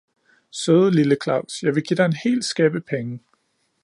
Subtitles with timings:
[0.51, 3.19] Søde lille Claus, jeg vil give dig en hel skæppe penge.